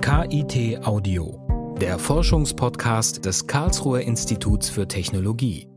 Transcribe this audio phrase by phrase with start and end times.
[0.00, 5.68] KIT Audio, der Forschungspodcast des Karlsruher Instituts für Technologie.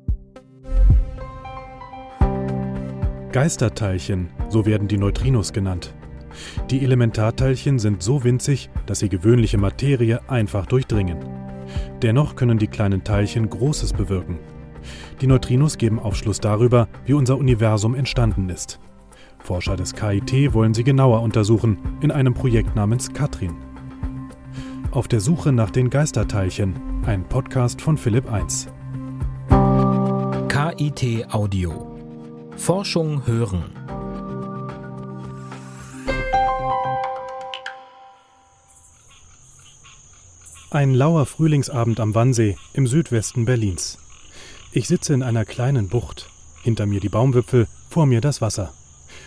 [3.32, 5.94] Geisterteilchen, so werden die Neutrinos genannt.
[6.70, 11.18] Die Elementarteilchen sind so winzig, dass sie gewöhnliche Materie einfach durchdringen.
[12.02, 14.40] Dennoch können die kleinen Teilchen Großes bewirken.
[15.22, 18.80] Die Neutrinos geben Aufschluss darüber, wie unser Universum entstanden ist.
[19.44, 23.56] Forscher des KIT wollen sie genauer untersuchen in einem Projekt namens Katrin.
[24.92, 28.68] Auf der Suche nach den Geisterteilchen, ein Podcast von Philipp 1.
[30.48, 31.98] KIT Audio.
[32.58, 33.64] Forschung hören.
[40.72, 43.98] Ein lauer Frühlingsabend am Wannsee im Südwesten Berlins.
[44.72, 46.30] Ich sitze in einer kleinen Bucht.
[46.62, 48.72] Hinter mir die Baumwipfel, vor mir das Wasser.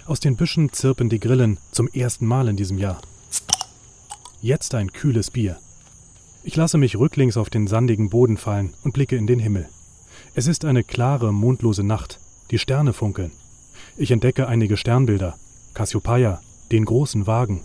[0.05, 3.01] Aus den Büschen zirpen die Grillen zum ersten Mal in diesem Jahr.
[4.41, 5.59] Jetzt ein kühles Bier.
[6.43, 9.69] Ich lasse mich rücklings auf den sandigen Boden fallen und blicke in den Himmel.
[10.35, 12.19] Es ist eine klare, mondlose Nacht.
[12.51, 13.31] Die Sterne funkeln.
[13.97, 15.37] Ich entdecke einige Sternbilder.
[15.73, 16.41] Cassiopeia,
[16.73, 17.61] den großen Wagen.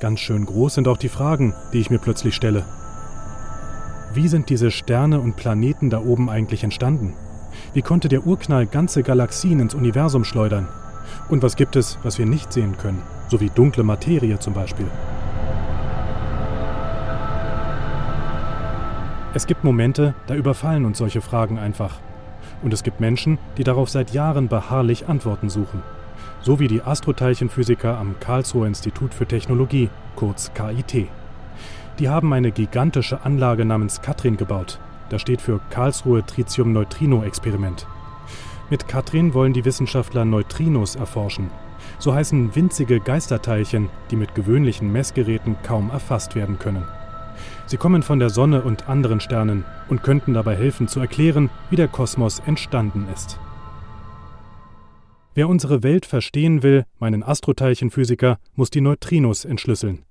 [0.00, 2.64] Ganz schön groß sind auch die Fragen, die ich mir plötzlich stelle.
[4.14, 7.12] Wie sind diese Sterne und Planeten da oben eigentlich entstanden?
[7.74, 10.68] Wie konnte der Urknall ganze Galaxien ins Universum schleudern?
[11.28, 14.86] Und was gibt es, was wir nicht sehen können, so wie dunkle Materie zum Beispiel?
[19.32, 22.00] Es gibt Momente, da überfallen uns solche Fragen einfach.
[22.62, 25.82] Und es gibt Menschen, die darauf seit Jahren beharrlich Antworten suchen.
[26.42, 31.08] So wie die Astroteilchenphysiker am Karlsruher Institut für Technologie, kurz KIT.
[31.98, 34.80] Die haben eine gigantische Anlage namens Katrin gebaut.
[35.10, 37.86] Das steht für Karlsruhe Tritium Neutrino Experiment.
[38.70, 41.50] Mit Katrin wollen die Wissenschaftler Neutrinos erforschen.
[41.98, 46.84] So heißen winzige Geisterteilchen, die mit gewöhnlichen Messgeräten kaum erfasst werden können.
[47.66, 51.76] Sie kommen von der Sonne und anderen Sternen und könnten dabei helfen zu erklären, wie
[51.76, 53.40] der Kosmos entstanden ist.
[55.34, 60.04] Wer unsere Welt verstehen will, meinen Astroteilchenphysiker, muss die Neutrinos entschlüsseln.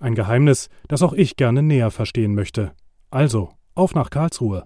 [0.00, 2.72] Ein Geheimnis, das auch ich gerne näher verstehen möchte.
[3.10, 4.64] Also, auf nach Karlsruhe.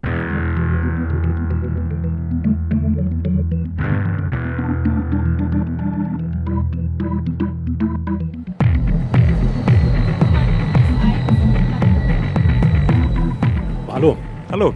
[13.98, 14.16] Hallo.
[14.53, 14.75] Hallo.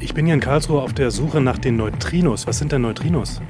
[0.00, 2.48] Ich bin hier in Karlsruhe auf der Suche nach den Neutrinos.
[2.48, 3.40] Was sind denn Neutrinos?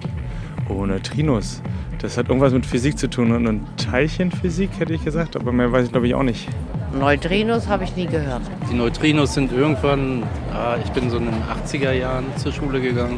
[0.69, 1.63] Oh, Neutrinos.
[1.99, 5.87] Das hat irgendwas mit Physik zu tun und Teilchenphysik hätte ich gesagt, aber mehr weiß
[5.87, 6.47] ich glaube ich auch nicht.
[6.93, 8.43] Neutrinos habe ich nie gehört.
[8.71, 13.17] Die Neutrinos sind irgendwann, äh, ich bin so in den 80er Jahren zur Schule gegangen.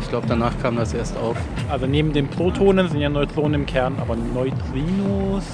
[0.00, 1.36] Ich glaube, danach kam das erst auf.
[1.68, 5.46] Also neben den Protonen sind ja Neutronen im Kern, aber Neutrinos.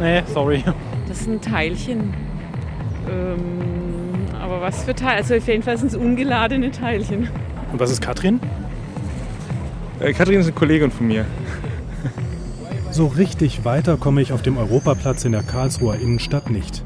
[0.00, 0.64] Äh, nee, sorry.
[1.06, 2.14] Das sind Teilchen.
[3.10, 3.85] Ähm
[4.46, 5.18] aber was für Teilchen?
[5.18, 7.28] Also auf jeden Fall sind es ungeladene Teilchen.
[7.72, 8.40] Und was ist Katrin?
[10.00, 11.26] Äh, Katrin ist eine Kollegin von mir.
[12.90, 16.82] So richtig weiter komme ich auf dem Europaplatz in der Karlsruher Innenstadt nicht.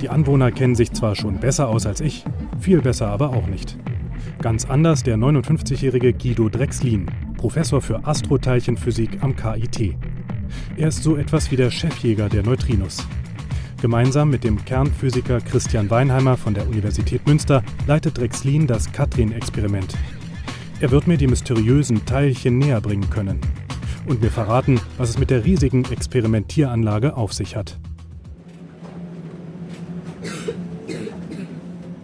[0.00, 2.24] Die Anwohner kennen sich zwar schon besser aus als ich,
[2.58, 3.76] viel besser aber auch nicht.
[4.40, 9.94] Ganz anders der 59-jährige Guido Drexlin, Professor für Astroteilchenphysik am KIT.
[10.76, 13.06] Er ist so etwas wie der Chefjäger der Neutrinos.
[13.84, 19.94] Gemeinsam mit dem Kernphysiker Christian Weinheimer von der Universität Münster leitet Drexlin das Katrin-Experiment.
[20.80, 23.42] Er wird mir die mysteriösen Teilchen näher bringen können
[24.06, 27.78] und mir verraten, was es mit der riesigen Experimentieranlage auf sich hat.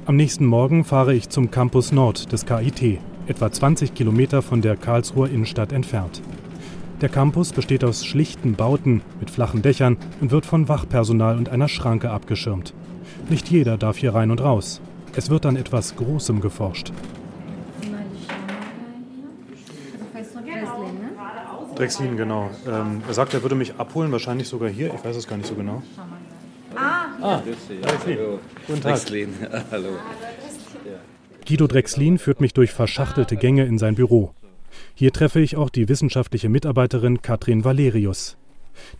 [0.04, 4.76] Am nächsten Morgen fahre ich zum Campus Nord des KIT, etwa 20 Kilometer von der
[4.76, 6.20] Karlsruher Innenstadt entfernt.
[7.00, 11.68] Der Campus besteht aus schlichten Bauten mit flachen Dächern und wird von Wachpersonal und einer
[11.68, 12.74] Schranke abgeschirmt.
[13.30, 14.82] Nicht jeder darf hier rein und raus.
[15.16, 16.92] Es wird an etwas Großem geforscht.
[21.74, 22.50] Drexlin, genau.
[22.68, 24.92] Ähm, er sagt, er würde mich abholen, wahrscheinlich sogar hier.
[24.92, 25.82] Ich weiß es gar nicht so genau.
[26.76, 27.42] Ah, ah
[27.82, 28.18] Drexlin.
[28.66, 28.92] Guten Tag.
[28.92, 29.34] Drexlin.
[29.70, 29.88] Hallo.
[31.48, 34.34] Guido Drexlin führt mich durch verschachtelte Gänge in sein Büro.
[34.94, 38.36] Hier treffe ich auch die wissenschaftliche Mitarbeiterin Katrin Valerius.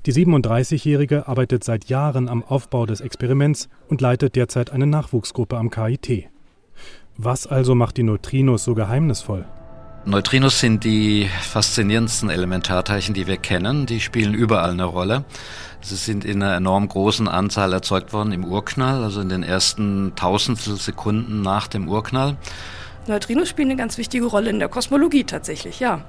[0.06, 5.70] Die 37-Jährige arbeitet seit Jahren am Aufbau des Experiments und leitet derzeit eine Nachwuchsgruppe am
[5.70, 6.28] KIT.
[7.16, 9.44] Was also macht die Neutrinos so geheimnisvoll?
[10.06, 13.84] Neutrinos sind die faszinierendsten Elementarteilchen, die wir kennen.
[13.84, 15.24] Die spielen überall eine Rolle.
[15.82, 20.14] Sie sind in einer enorm großen Anzahl erzeugt worden im Urknall, also in den ersten
[20.16, 22.38] Tausendstel Sekunden nach dem Urknall.
[23.06, 26.02] Neutrinos spielen eine ganz wichtige Rolle in der Kosmologie tatsächlich, ja.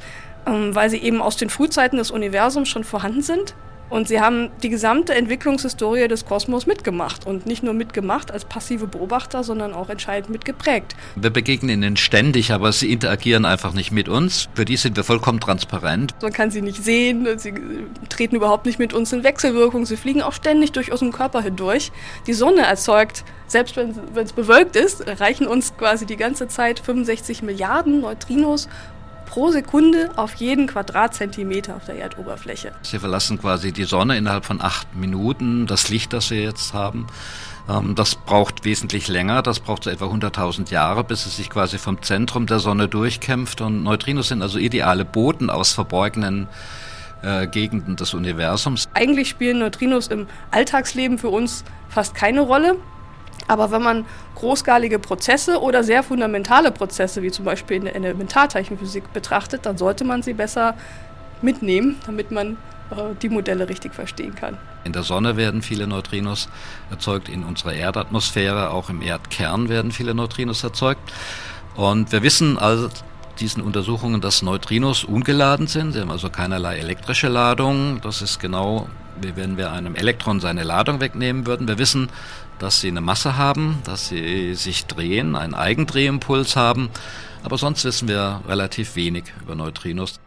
[0.45, 3.55] Ähm, weil sie eben aus den Frühzeiten des Universums schon vorhanden sind.
[3.91, 8.87] Und sie haben die gesamte Entwicklungshistorie des Kosmos mitgemacht und nicht nur mitgemacht als passive
[8.87, 10.95] Beobachter, sondern auch entscheidend mitgeprägt.
[11.17, 14.47] Wir begegnen ihnen ständig, aber sie interagieren einfach nicht mit uns.
[14.53, 16.15] Für die sind wir vollkommen transparent.
[16.21, 17.53] Man kann sie nicht sehen, sie
[18.07, 21.91] treten überhaupt nicht mit uns in Wechselwirkung, sie fliegen auch ständig durch unseren Körper hindurch.
[22.27, 27.43] Die Sonne erzeugt, selbst wenn es bewölkt ist, erreichen uns quasi die ganze Zeit 65
[27.43, 28.69] Milliarden Neutrinos
[29.31, 32.73] pro Sekunde auf jeden Quadratzentimeter auf der Erdoberfläche.
[32.81, 35.67] Sie verlassen quasi die Sonne innerhalb von acht Minuten.
[35.67, 37.07] Das Licht, das wir jetzt haben,
[37.69, 39.41] ähm, das braucht wesentlich länger.
[39.41, 43.61] Das braucht so etwa 100.000 Jahre, bis es sich quasi vom Zentrum der Sonne durchkämpft.
[43.61, 46.49] Und Neutrinos sind also ideale Boten aus verborgenen
[47.23, 48.89] äh, Gegenden des Universums.
[48.95, 52.75] Eigentlich spielen Neutrinos im Alltagsleben für uns fast keine Rolle.
[53.47, 54.05] Aber wenn man
[54.35, 60.03] großskalige Prozesse oder sehr fundamentale Prozesse, wie zum Beispiel in der Elementarteilchenphysik, betrachtet, dann sollte
[60.03, 60.75] man sie besser
[61.41, 62.57] mitnehmen, damit man
[62.91, 64.57] äh, die Modelle richtig verstehen kann.
[64.83, 66.49] In der Sonne werden viele Neutrinos
[66.89, 71.01] erzeugt, in unserer Erdatmosphäre, auch im Erdkern werden viele Neutrinos erzeugt.
[71.75, 72.89] Und wir wissen also
[73.39, 75.93] diesen Untersuchungen, dass Neutrinos ungeladen sind.
[75.93, 78.01] Sie haben also keinerlei elektrische Ladung.
[78.01, 78.87] Das ist genau
[79.19, 81.67] wie wenn wir einem Elektron seine Ladung wegnehmen würden.
[81.67, 82.09] Wir wissen,
[82.61, 86.89] dass sie eine Masse haben, dass sie sich drehen, einen Eigendrehimpuls haben,
[87.43, 90.19] aber sonst wissen wir relativ wenig über Neutrinos.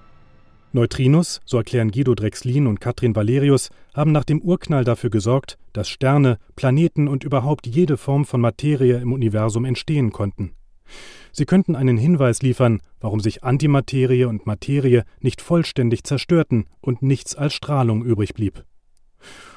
[0.73, 5.89] Neutrinos, so erklären Guido Drexlin und Katrin Valerius, haben nach dem Urknall dafür gesorgt, dass
[5.89, 10.55] Sterne, Planeten und überhaupt jede Form von Materie im Universum entstehen konnten.
[11.31, 17.37] Sie könnten einen Hinweis liefern, warum sich Antimaterie und Materie nicht vollständig zerstörten und nichts
[17.37, 18.65] als Strahlung übrig blieb.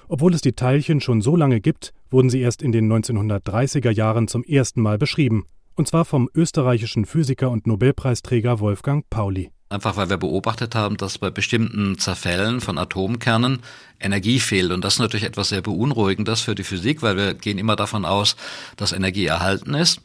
[0.09, 4.27] Obwohl es die Teilchen schon so lange gibt, wurden sie erst in den 1930er Jahren
[4.27, 5.45] zum ersten Mal beschrieben,
[5.75, 9.51] und zwar vom österreichischen Physiker und Nobelpreisträger Wolfgang Pauli.
[9.69, 13.59] Einfach weil wir beobachtet haben, dass bei bestimmten Zerfällen von Atomkernen
[13.99, 14.71] Energie fehlt.
[14.71, 18.05] Und das ist natürlich etwas sehr Beunruhigendes für die Physik, weil wir gehen immer davon
[18.05, 18.37] aus,
[18.77, 20.01] dass Energie erhalten ist.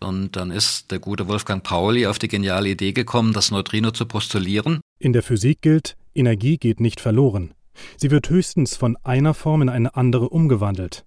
[0.00, 4.04] Und dann ist der gute Wolfgang Pauli auf die geniale Idee gekommen, das Neutrino zu
[4.04, 4.80] postulieren.
[4.98, 7.54] In der Physik gilt, Energie geht nicht verloren.
[7.96, 11.04] Sie wird höchstens von einer Form in eine andere umgewandelt.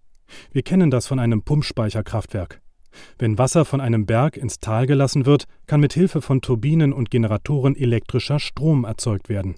[0.51, 2.61] Wir kennen das von einem Pumpspeicherkraftwerk.
[3.17, 7.11] Wenn Wasser von einem Berg ins Tal gelassen wird, kann mit Hilfe von Turbinen und
[7.11, 9.55] Generatoren elektrischer Strom erzeugt werden.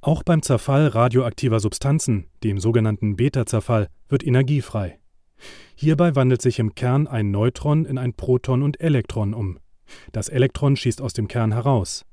[0.00, 4.98] Auch beim Zerfall radioaktiver Substanzen, dem sogenannten Beta-Zerfall, wird Energie frei.
[5.74, 9.58] Hierbei wandelt sich im Kern ein Neutron in ein Proton und Elektron um.
[10.12, 12.04] Das Elektron schießt aus dem Kern heraus.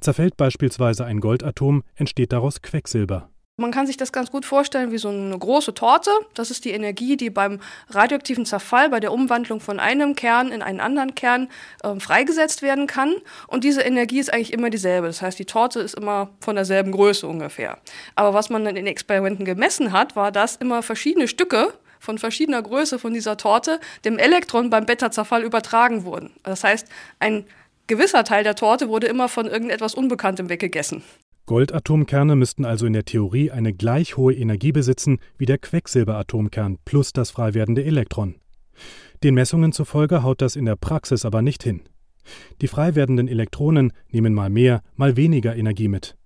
[0.00, 3.30] Zerfällt beispielsweise ein Goldatom, entsteht daraus Quecksilber.
[3.56, 6.10] Man kann sich das ganz gut vorstellen wie so eine große Torte.
[6.34, 10.60] Das ist die Energie, die beim radioaktiven Zerfall, bei der Umwandlung von einem Kern in
[10.60, 11.48] einen anderen Kern
[11.84, 13.14] äh, freigesetzt werden kann.
[13.46, 15.06] Und diese Energie ist eigentlich immer dieselbe.
[15.06, 17.78] Das heißt, die Torte ist immer von derselben Größe ungefähr.
[18.16, 22.60] Aber was man in den Experimenten gemessen hat, war, dass immer verschiedene Stücke von verschiedener
[22.60, 26.32] Größe von dieser Torte dem Elektron beim Beta-Zerfall übertragen wurden.
[26.42, 26.88] Das heißt,
[27.20, 27.46] ein
[27.86, 31.04] gewisser Teil der Torte wurde immer von irgendetwas Unbekanntem weggegessen.
[31.46, 37.12] Goldatomkerne müssten also in der Theorie eine gleich hohe Energie besitzen wie der Quecksilberatomkern plus
[37.12, 38.36] das frei werdende Elektron.
[39.22, 41.82] Den Messungen zufolge haut das in der Praxis aber nicht hin.
[42.62, 46.16] Die frei werdenden Elektronen nehmen mal mehr, mal weniger Energie mit.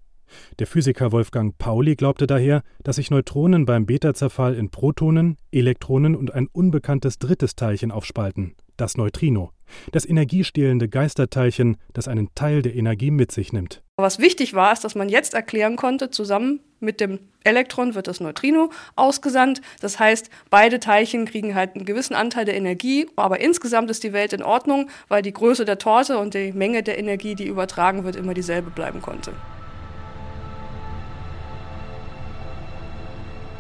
[0.60, 6.32] Der Physiker Wolfgang Pauli glaubte daher, dass sich Neutronen beim Beta-Zerfall in Protonen, Elektronen und
[6.32, 9.50] ein unbekanntes drittes Teilchen aufspalten, das Neutrino,
[9.90, 13.82] das energiestehlende Geisterteilchen, das einen Teil der Energie mit sich nimmt.
[14.00, 18.20] Was wichtig war, ist, dass man jetzt erklären konnte, zusammen mit dem Elektron wird das
[18.20, 19.60] Neutrino ausgesandt.
[19.80, 24.12] Das heißt, beide Teilchen kriegen halt einen gewissen Anteil der Energie, aber insgesamt ist die
[24.12, 28.04] Welt in Ordnung, weil die Größe der Torte und die Menge der Energie, die übertragen
[28.04, 29.32] wird, immer dieselbe bleiben konnte.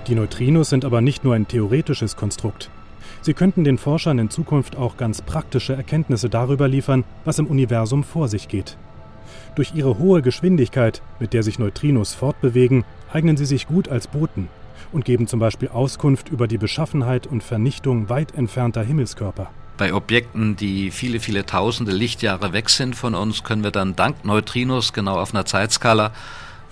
[0.06, 2.70] Die Neutrinos sind aber nicht nur ein theoretisches Konstrukt.
[3.22, 8.04] Sie könnten den Forschern in Zukunft auch ganz praktische Erkenntnisse darüber liefern, was im Universum
[8.04, 8.76] vor sich geht.
[9.54, 14.48] Durch ihre hohe Geschwindigkeit, mit der sich Neutrinos fortbewegen, eignen sie sich gut als Boten
[14.92, 19.50] und geben zum Beispiel Auskunft über die Beschaffenheit und Vernichtung weit entfernter Himmelskörper.
[19.76, 24.24] Bei Objekten, die viele, viele tausende Lichtjahre weg sind von uns, können wir dann dank
[24.24, 26.12] Neutrinos genau auf einer Zeitskala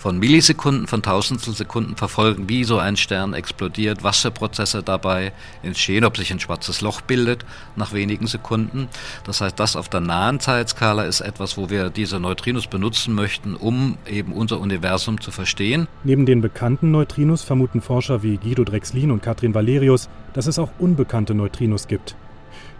[0.06, 5.32] von Millisekunden, von Tausendstel verfolgen, wie so ein Stern explodiert, was für Prozesse dabei
[5.64, 7.44] entstehen, ob sich ein schwarzes Loch bildet
[7.74, 8.86] nach wenigen Sekunden.
[9.24, 13.56] Das heißt, das auf der nahen Zeitskala ist etwas, wo wir diese Neutrinos benutzen möchten,
[13.56, 15.88] um eben unser Universum zu verstehen.
[16.04, 20.70] Neben den bekannten Neutrinos vermuten Forscher wie Guido Drexlin und Katrin Valerius, dass es auch
[20.78, 22.14] unbekannte Neutrinos gibt.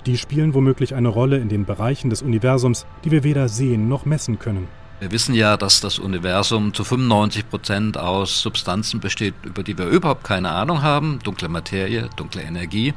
[0.07, 4.05] Die spielen womöglich eine Rolle in den Bereichen des Universums, die wir weder sehen noch
[4.05, 4.69] messen können.
[4.99, 9.87] Wir wissen ja, dass das Universum zu 95 Prozent aus Substanzen besteht, über die wir
[9.87, 11.19] überhaupt keine Ahnung haben.
[11.23, 12.95] Dunkle Materie, dunkle Energie.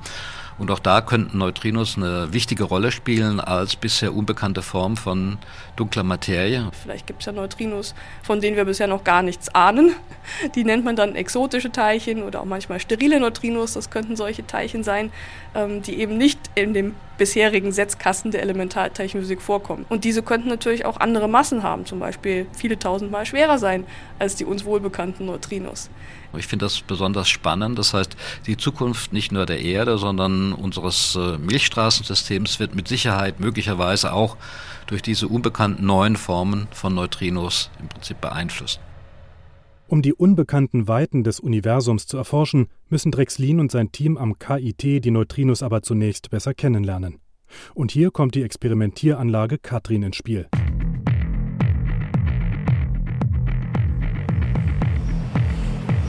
[0.60, 5.38] Und auch da könnten Neutrinos eine wichtige Rolle spielen als bisher unbekannte Form von
[5.78, 6.70] dunkler Materie.
[6.84, 9.96] Vielleicht gibt es ja Neutrinos, von denen wir bisher noch gar nichts ahnen.
[10.56, 13.74] Die nennt man dann exotische Teilchen oder auch manchmal sterile Neutrinos.
[13.74, 15.12] Das könnten solche Teilchen sein,
[15.56, 19.86] ähm, die eben nicht in dem bisherigen Setzkasten der Elementarteilchenphysik vorkommen.
[19.90, 23.86] Und diese könnten natürlich auch andere Massen haben, zum Beispiel viele tausendmal schwerer sein
[24.20, 25.90] als die uns wohlbekannten Neutrinos.
[26.38, 27.80] Ich finde das besonders spannend.
[27.80, 33.40] Das heißt, die Zukunft nicht nur der Erde, sondern unseres äh, Milchstraßensystems wird mit Sicherheit
[33.40, 34.38] möglicherweise auch
[34.88, 38.80] durch diese unbekannten neuen Formen von Neutrinos im Prinzip beeinflusst.
[39.88, 45.04] Um die unbekannten Weiten des Universums zu erforschen, müssen Drexlin und sein Team am KIT
[45.04, 47.20] die Neutrinos aber zunächst besser kennenlernen.
[47.74, 50.48] Und hier kommt die Experimentieranlage Katrin ins Spiel.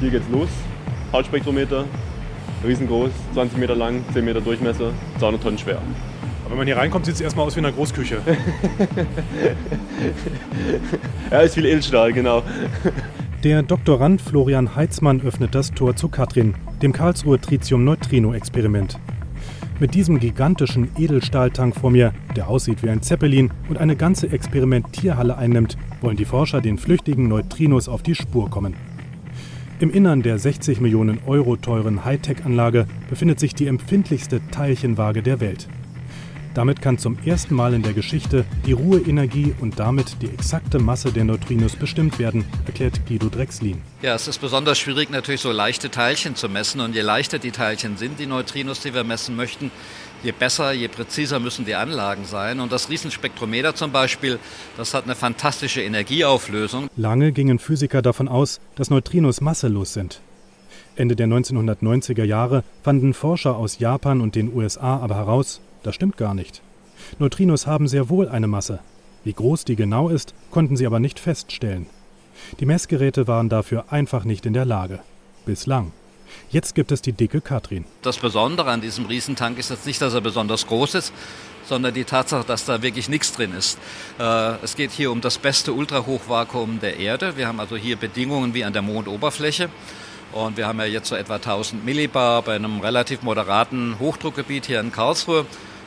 [0.01, 0.49] Hier geht's los.
[1.13, 1.85] Hautspektrometer,
[2.65, 5.77] riesengroß, 20 Meter lang, 10 Meter Durchmesser, 200 Tonnen schwer.
[6.43, 8.23] Aber wenn man hier reinkommt, sieht es erstmal aus wie eine Großküche.
[11.31, 12.43] ja, ist viel Edelstahl, genau.
[13.45, 18.99] Der Doktorand Florian Heitzmann öffnet das Tor zu Katrin, dem Karlsruher Tritium-Neutrino-Experiment.
[19.81, 25.37] Mit diesem gigantischen Edelstahltank vor mir, der aussieht wie ein Zeppelin und eine ganze Experimentierhalle
[25.37, 28.75] einnimmt, wollen die Forscher den flüchtigen Neutrinos auf die Spur kommen.
[29.81, 35.69] Im Innern der 60 Millionen Euro teuren Hightech-Anlage befindet sich die empfindlichste Teilchenwaage der Welt.
[36.55, 41.13] Damit kann zum ersten Mal in der Geschichte die Ruheenergie und damit die exakte Masse
[41.13, 43.81] der Neutrinos bestimmt werden, erklärt Guido Drexlin.
[44.03, 46.81] Ja, es ist besonders schwierig, natürlich so leichte Teilchen zu messen.
[46.81, 49.71] Und je leichter die Teilchen sind, die Neutrinos, die wir messen möchten,
[50.25, 52.59] je besser, je präziser müssen die Anlagen sein.
[52.59, 54.41] Und das Riesenspektrometer zum Beispiel,
[54.77, 56.89] das hat eine fantastische Energieauflösung.
[56.97, 60.21] Lange gingen Physiker davon aus, dass Neutrinos masselos sind.
[60.97, 66.17] Ende der 1990er Jahre fanden Forscher aus Japan und den USA aber heraus, das stimmt
[66.17, 66.63] gar nicht.
[67.19, 68.81] Neutrinos haben sehr wohl eine Masse.
[69.25, 71.87] Wie groß die genau ist, konnten sie aber nicht feststellen.
[72.59, 75.01] Die Messgeräte waren dafür einfach nicht in der Lage.
[75.45, 75.93] Bislang.
[76.51, 77.85] Jetzt gibt es die dicke Katrin.
[78.03, 81.13] Das Besondere an diesem Riesentank ist jetzt nicht, dass er besonders groß ist,
[81.67, 83.79] sondern die Tatsache, dass da wirklich nichts drin ist.
[84.19, 87.37] Äh, es geht hier um das beste Ultrahochvakuum der Erde.
[87.37, 89.69] Wir haben also hier Bedingungen wie an der Mondoberfläche.
[90.33, 94.81] Und wir haben ja jetzt so etwa 1000 Millibar bei einem relativ moderaten Hochdruckgebiet hier
[94.81, 95.45] in Karlsruhe.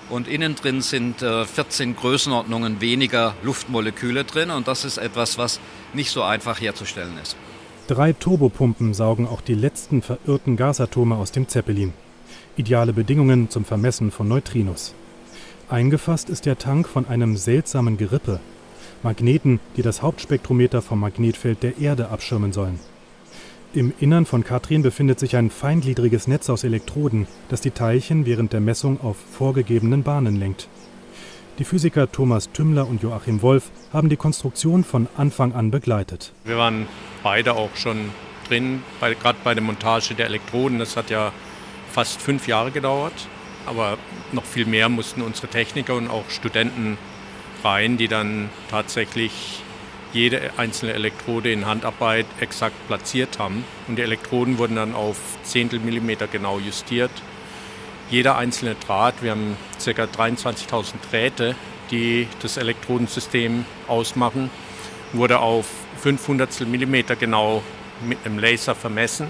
[0.10, 4.52] Und innen drin sind 14 äh, Größenordnungen weniger Luftmoleküle drin.
[4.52, 5.60] Und das ist etwas, was
[5.94, 7.36] nicht so einfach herzustellen ist.
[7.88, 11.94] Drei Turbopumpen saugen auch die letzten verirrten Gasatome aus dem Zeppelin.
[12.56, 14.94] Ideale Bedingungen zum Vermessen von Neutrinos.
[15.70, 18.40] Eingefasst ist der Tank von einem seltsamen Gerippe.
[19.02, 22.80] Magneten, die das Hauptspektrometer vom Magnetfeld der Erde abschirmen sollen.
[23.76, 28.54] Im Innern von Katrin befindet sich ein feingliedriges Netz aus Elektroden, das die Teilchen während
[28.54, 30.68] der Messung auf vorgegebenen Bahnen lenkt.
[31.58, 36.34] Die Physiker Thomas Tümmler und Joachim Wolf haben die Konstruktion von Anfang an begleitet.
[36.46, 36.86] Wir waren
[37.24, 38.12] beide auch schon
[38.48, 40.78] drin, gerade bei der Montage der Elektroden.
[40.78, 41.32] Das hat ja
[41.92, 43.28] fast fünf Jahre gedauert.
[43.66, 43.98] Aber
[44.34, 47.00] noch viel mehr mussten unsere Techniker und auch Studenten
[47.64, 49.64] rein, die dann tatsächlich
[50.14, 53.66] jede einzelne Elektrode in Handarbeit exakt platziert haben.
[53.88, 57.12] Und die Elektroden wurden dann auf Zehntelmillimeter genau justiert
[58.14, 60.04] jeder einzelne Draht, wir haben ca.
[60.04, 61.56] 23.000 Drähte,
[61.90, 64.52] die das Elektrodensystem ausmachen,
[65.14, 65.66] wurde auf
[66.02, 67.64] 500 Millimeter genau
[68.06, 69.28] mit einem Laser vermessen,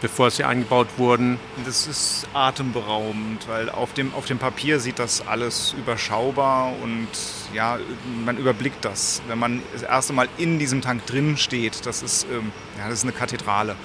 [0.00, 1.38] bevor sie eingebaut wurden.
[1.64, 7.08] Das ist atemberaubend, weil auf dem, auf dem Papier sieht das alles überschaubar und
[7.54, 7.78] ja,
[8.24, 9.22] man überblickt das.
[9.28, 12.98] Wenn man das erste Mal in diesem Tank drin steht, das ist, ähm, ja, das
[12.98, 13.76] ist eine Kathedrale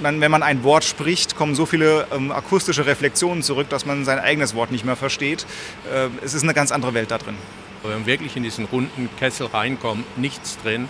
[0.00, 4.04] man, wenn man ein Wort spricht, kommen so viele ähm, akustische Reflexionen zurück, dass man
[4.04, 5.46] sein eigenes Wort nicht mehr versteht.
[5.92, 7.36] Äh, es ist eine ganz andere Welt da drin.
[7.82, 10.88] Wenn man wirklich in diesen runden Kessel reinkommt, nichts drin,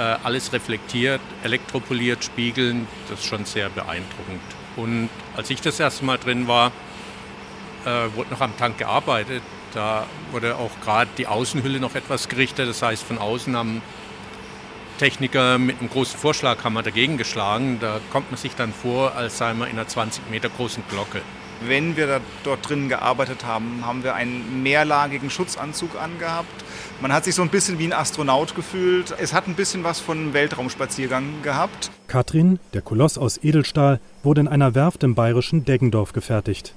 [0.00, 4.40] alles reflektiert, elektropoliert, spiegeln, das ist schon sehr beeindruckend.
[4.76, 6.70] Und als ich das erste Mal drin war,
[7.84, 9.42] äh, wurde noch am Tank gearbeitet.
[9.74, 12.68] Da wurde auch gerade die Außenhülle noch etwas gerichtet.
[12.68, 13.82] Das heißt, von außen haben
[14.98, 17.78] Techniker mit einem großen Vorschlaghammer dagegen geschlagen.
[17.80, 21.22] Da kommt man sich dann vor, als sei man in einer 20 Meter großen Glocke.
[21.60, 26.64] Wenn wir da dort drinnen gearbeitet haben, haben wir einen mehrlagigen Schutzanzug angehabt.
[27.00, 29.14] Man hat sich so ein bisschen wie ein Astronaut gefühlt.
[29.18, 31.90] Es hat ein bisschen was von einem Weltraumspaziergang gehabt.
[32.06, 36.74] Katrin, der Koloss aus Edelstahl, wurde in einer Werft im bayerischen Deggendorf gefertigt.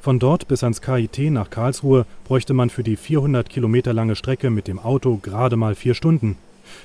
[0.00, 4.50] Von dort bis ans KIT nach Karlsruhe bräuchte man für die 400 Kilometer lange Strecke
[4.50, 6.38] mit dem Auto gerade mal vier Stunden.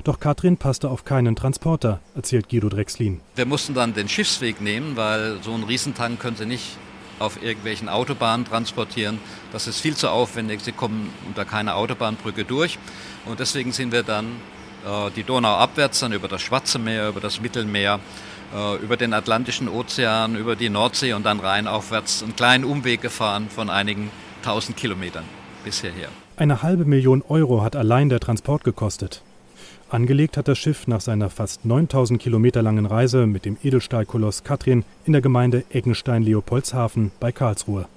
[0.04, 3.22] Doch Katrin passte auf keinen Transporter, erzählt Guido Drexlin.
[3.36, 6.78] Wir mussten dann den Schiffsweg nehmen, weil so einen Riesentank können Sie nicht
[7.22, 9.20] auf irgendwelchen Autobahnen transportieren.
[9.54, 10.62] Das ist viel zu aufwendig.
[10.62, 12.78] Sie kommen unter keine Autobahnbrücke durch.
[13.26, 14.26] Und deswegen sind wir dann
[14.86, 18.00] äh, die Donau abwärts, dann über das Schwarze Meer, über das Mittelmeer,
[18.56, 23.48] äh, über den Atlantischen Ozean, über die Nordsee und dann rheinaufwärts einen kleinen Umweg gefahren
[23.50, 24.12] von einigen
[24.44, 25.26] tausend Kilometern
[25.64, 26.10] bis hierher.
[26.38, 29.22] Eine halbe Million Euro hat allein der Transport gekostet.
[29.90, 34.86] Angelegt hat das Schiff nach seiner fast 9000 Kilometer langen Reise mit dem Edelstahlkoloss Katrin
[35.06, 37.88] in der Gemeinde Eckenstein-Leopoldshafen bei Karlsruhe.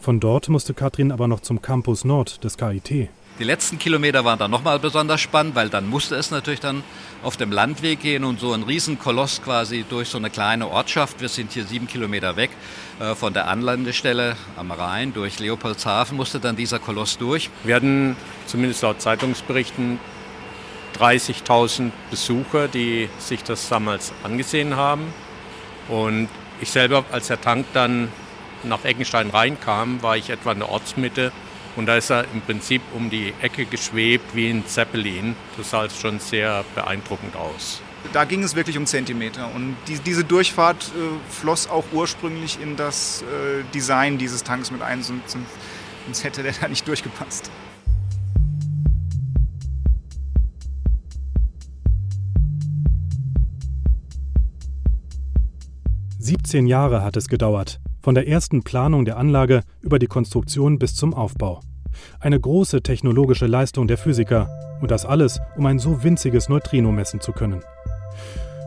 [0.00, 3.08] Von dort musste Katrin aber noch zum Campus Nord des KIT.
[3.38, 6.82] Die letzten Kilometer waren dann nochmal besonders spannend, weil dann musste es natürlich dann
[7.22, 11.20] auf dem Landweg gehen und so ein Riesenkoloss quasi durch so eine kleine Ortschaft.
[11.20, 12.50] Wir sind hier sieben Kilometer weg
[12.98, 17.50] äh, von der Anlandestelle am Rhein durch Leopoldshafen musste dann dieser Koloss durch.
[17.64, 19.98] Wir hatten zumindest laut Zeitungsberichten
[20.98, 25.12] 30.000 Besucher, die sich das damals angesehen haben.
[25.88, 26.28] Und
[26.60, 28.10] ich selber, als der Tank dann
[28.62, 31.32] nach Eckenstein reinkam, war ich etwa in der Ortsmitte.
[31.76, 35.36] Und da ist er im Prinzip um die Ecke geschwebt wie ein Zeppelin.
[35.58, 37.82] Das sah jetzt schon sehr beeindruckend aus.
[38.12, 39.50] Da ging es wirklich um Zentimeter.
[39.54, 44.80] Und die, diese Durchfahrt äh, floss auch ursprünglich in das äh, Design dieses Tanks mit
[44.80, 45.36] ein, sonst,
[46.06, 47.50] sonst hätte der da nicht durchgepasst.
[56.26, 60.96] 17 Jahre hat es gedauert, von der ersten Planung der Anlage über die Konstruktion bis
[60.96, 61.60] zum Aufbau.
[62.18, 64.48] Eine große technologische Leistung der Physiker
[64.80, 67.62] und das alles, um ein so winziges Neutrino messen zu können.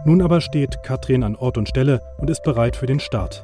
[0.06, 3.44] Nun aber steht Katrin an Ort und Stelle und ist bereit für den Start.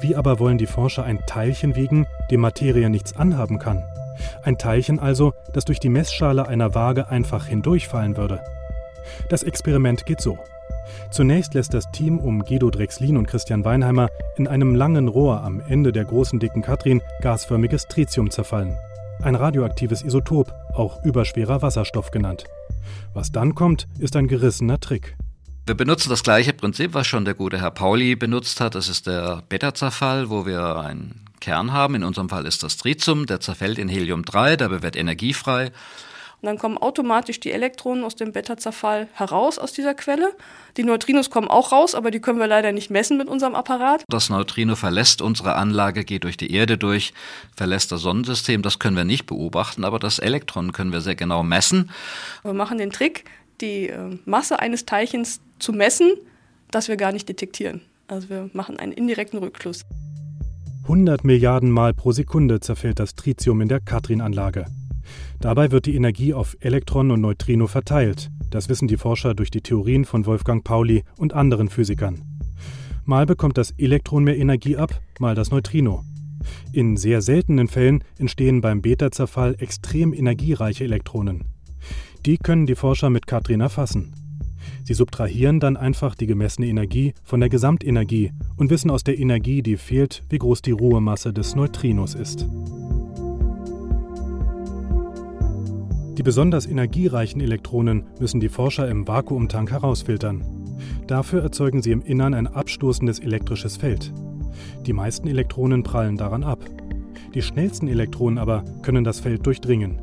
[0.00, 3.82] Wie aber wollen die Forscher ein Teilchen wiegen, dem Materie nichts anhaben kann?
[4.44, 8.40] Ein Teilchen also, das durch die Messschale einer Waage einfach hindurchfallen würde.
[9.28, 10.38] Das Experiment geht so.
[11.10, 15.60] Zunächst lässt das Team um Guido Drexlin und Christian Weinheimer in einem langen Rohr am
[15.60, 18.76] Ende der großen dicken Katrin gasförmiges Tritium zerfallen.
[19.22, 22.44] Ein radioaktives Isotop, auch überschwerer Wasserstoff genannt.
[23.12, 25.16] Was dann kommt, ist ein gerissener Trick.
[25.66, 28.74] Wir benutzen das gleiche Prinzip, was schon der gute Herr Pauli benutzt hat.
[28.74, 31.94] Das ist der Beta-Zerfall, wo wir einen Kern haben.
[31.94, 35.70] In unserem Fall ist das Tritium, der zerfällt in Helium-3, dabei wird Energie frei.
[36.42, 40.32] Und dann kommen automatisch die Elektronen aus dem Beta-Zerfall heraus aus dieser Quelle.
[40.78, 44.04] Die Neutrinos kommen auch raus, aber die können wir leider nicht messen mit unserem Apparat.
[44.08, 47.12] Das Neutrino verlässt unsere Anlage, geht durch die Erde durch,
[47.54, 48.62] verlässt das Sonnensystem.
[48.62, 51.90] Das können wir nicht beobachten, aber das Elektron können wir sehr genau messen.
[52.42, 53.24] Wir machen den Trick,
[53.60, 56.12] die äh, Masse eines Teilchens zu messen,
[56.70, 57.82] das wir gar nicht detektieren.
[58.08, 59.84] Also wir machen einen indirekten Rückschluss.
[60.84, 64.64] 100 Milliarden Mal pro Sekunde zerfällt das Tritium in der Katrin-Anlage.
[65.40, 68.30] Dabei wird die Energie auf Elektron und Neutrino verteilt.
[68.50, 72.20] Das wissen die Forscher durch die Theorien von Wolfgang Pauli und anderen Physikern.
[73.06, 76.04] Mal bekommt das Elektron mehr Energie ab, mal das Neutrino.
[76.72, 81.46] In sehr seltenen Fällen entstehen beim Beta-Zerfall extrem energiereiche Elektronen.
[82.26, 84.14] Die können die Forscher mit Katrin erfassen.
[84.84, 89.62] Sie subtrahieren dann einfach die gemessene Energie von der Gesamtenergie und wissen aus der Energie,
[89.62, 92.46] die fehlt, wie groß die Ruhemasse des Neutrinos ist.
[96.20, 100.44] Die besonders energiereichen Elektronen müssen die Forscher im Vakuumtank herausfiltern.
[101.06, 104.12] Dafür erzeugen sie im Innern ein abstoßendes elektrisches Feld.
[104.84, 106.62] Die meisten Elektronen prallen daran ab.
[107.32, 109.98] Die schnellsten Elektronen aber können das Feld durchdringen.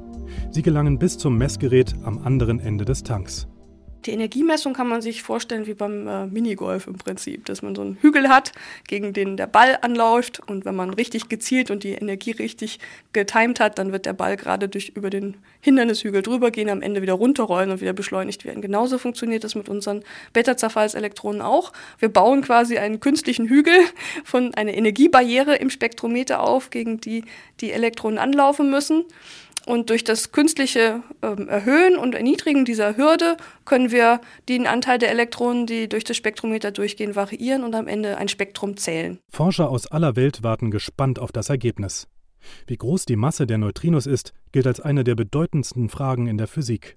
[0.49, 3.47] Sie gelangen bis zum Messgerät am anderen Ende des Tanks.
[4.05, 7.81] Die Energiemessung kann man sich vorstellen wie beim äh, Minigolf im Prinzip, dass man so
[7.81, 8.51] einen Hügel hat,
[8.87, 12.79] gegen den der Ball anläuft und wenn man richtig gezielt und die Energie richtig
[13.11, 17.01] getimt hat, dann wird der Ball gerade durch über den Hindernishügel drüber gehen, am Ende
[17.01, 18.61] wieder runterrollen und wieder beschleunigt werden.
[18.61, 21.73] Genauso funktioniert das mit unseren Beta-Zerfallselektronen auch.
[21.99, 23.77] Wir bauen quasi einen künstlichen Hügel
[24.23, 27.23] von einer Energiebarriere im Spektrometer auf, gegen die
[27.59, 29.05] die Elektronen anlaufen müssen.
[29.67, 35.11] Und durch das künstliche ähm, Erhöhen und Erniedrigen dieser Hürde können wir den Anteil der
[35.11, 39.19] Elektronen, die durch das Spektrometer durchgehen, variieren und am Ende ein Spektrum zählen.
[39.29, 42.07] Forscher aus aller Welt warten gespannt auf das Ergebnis.
[42.65, 46.47] Wie groß die Masse der Neutrinos ist, gilt als eine der bedeutendsten Fragen in der
[46.47, 46.95] Physik.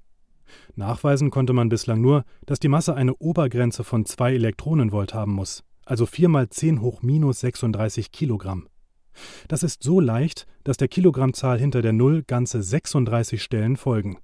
[0.77, 5.65] Nachweisen konnte man bislang nur, dass die Masse eine Obergrenze von 2 Elektronenvolt haben muss,
[5.87, 8.69] also 4 mal 10 hoch minus 36 Kilogramm.
[9.49, 14.19] Das ist so leicht, dass der Kilogrammzahl hinter der Null ganze 36 Stellen folgen.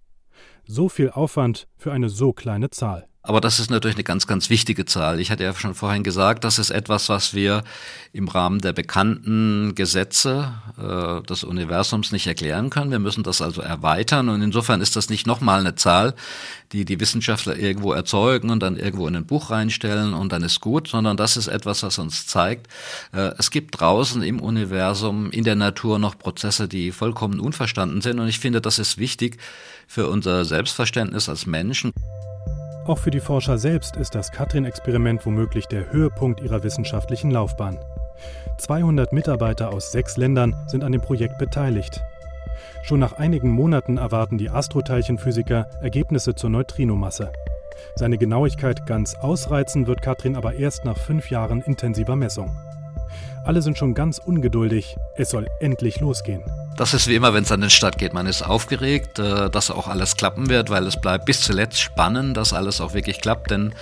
[0.69, 3.07] So viel Aufwand für eine so kleine Zahl.
[3.23, 5.19] Aber das ist natürlich eine ganz, ganz wichtige Zahl.
[5.19, 7.65] Ich hatte ja schon vorhin gesagt, das ist etwas, was wir
[8.13, 12.93] im Rahmen der bekannten Gesetze äh, des Universums nicht erklären können.
[12.93, 16.15] Wir müssen das also erweitern und insofern ist das nicht nochmal eine Zahl,
[16.71, 20.61] die die Wissenschaftler irgendwo erzeugen und dann irgendwo in ein Buch reinstellen und dann ist
[20.61, 22.69] gut, sondern das ist etwas, was uns zeigt,
[23.13, 28.21] äh, es gibt draußen im Universum, in der Natur noch Prozesse, die vollkommen unverstanden sind
[28.21, 29.39] und ich finde, das ist wichtig
[29.89, 31.93] für unser Selbstverständnis als Menschen.
[32.87, 37.79] Auch für die Forscher selbst ist das Katrin-Experiment womöglich der Höhepunkt ihrer wissenschaftlichen Laufbahn.
[38.57, 42.01] 200 Mitarbeiter aus sechs Ländern sind an dem Projekt beteiligt.
[42.85, 47.33] Schon nach einigen Monaten erwarten die Astroteilchenphysiker Ergebnisse zur Neutrinomasse.
[47.97, 52.57] Seine Genauigkeit ganz ausreizen wird Katrin aber erst nach fünf Jahren intensiver Messung.
[53.45, 54.97] Alle sind schon ganz ungeduldig.
[55.17, 56.43] Es soll endlich losgehen.
[56.77, 58.13] Das ist wie immer, wenn es an den Start geht.
[58.13, 62.37] Man ist aufgeregt, äh, dass auch alles klappen wird, weil es bleibt bis zuletzt spannend,
[62.37, 63.51] dass alles auch wirklich klappt.
[63.51, 63.73] Denn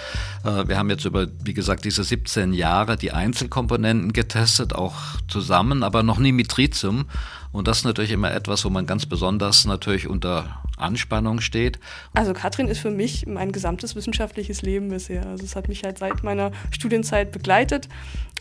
[0.44, 4.94] äh, wir haben jetzt über, wie gesagt, diese 17 Jahre die Einzelkomponenten getestet, auch
[5.26, 7.06] zusammen, aber noch nie mit Tritium.
[7.54, 11.78] Und das ist natürlich immer etwas, wo man ganz besonders natürlich unter Anspannung steht.
[12.12, 15.24] Also Katrin ist für mich mein gesamtes wissenschaftliches Leben bisher.
[15.24, 17.88] Also es hat mich halt seit meiner Studienzeit begleitet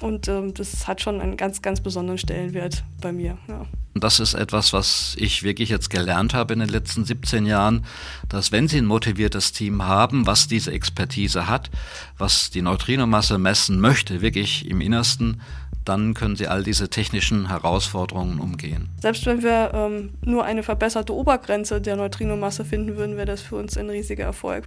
[0.01, 3.37] und ähm, das hat schon einen ganz, ganz besonderen Stellenwert bei mir.
[3.47, 3.67] Ja.
[3.93, 7.85] Das ist etwas, was ich wirklich jetzt gelernt habe in den letzten 17 Jahren,
[8.27, 11.69] dass wenn Sie ein motiviertes Team haben, was diese Expertise hat,
[12.17, 15.41] was die Neutrinomasse messen möchte, wirklich im Innersten,
[15.85, 18.89] dann können Sie all diese technischen Herausforderungen umgehen.
[19.01, 23.55] Selbst wenn wir ähm, nur eine verbesserte Obergrenze der Neutrinomasse finden würden, wäre das für
[23.55, 24.65] uns ein riesiger Erfolg.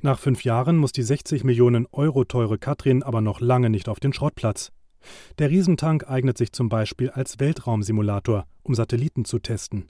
[0.00, 4.00] Nach fünf Jahren muss die 60 Millionen Euro teure Katrin aber noch lange nicht auf
[4.00, 4.72] den Schrottplatz.
[5.38, 9.88] Der Riesentank eignet sich zum Beispiel als Weltraumsimulator, um Satelliten zu testen.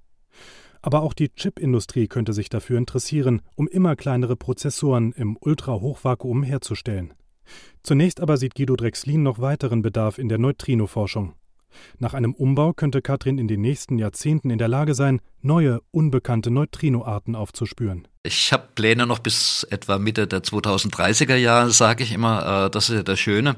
[0.83, 7.15] Aber auch die Chipindustrie könnte sich dafür interessieren, um immer kleinere Prozessoren im Ultrahochvakuum herzustellen.
[7.83, 11.35] Zunächst aber sieht Guido Drexlin noch weiteren Bedarf in der Neutrinoforschung.
[11.99, 16.51] Nach einem Umbau könnte Katrin in den nächsten Jahrzehnten in der Lage sein, neue, unbekannte
[16.51, 18.07] Neutrinoarten aufzuspüren.
[18.25, 22.67] Ich habe Pläne noch bis etwa Mitte der 2030er Jahre, sage ich immer.
[22.67, 23.57] Äh, das ist ja das Schöne.